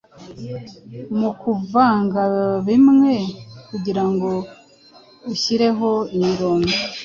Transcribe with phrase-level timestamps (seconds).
[1.19, 2.21] Mu kuvanga
[2.67, 3.13] bimwe
[3.69, 4.29] kugirango
[5.31, 6.71] uhyireho imirongo